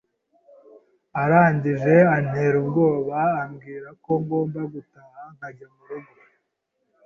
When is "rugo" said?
5.89-6.13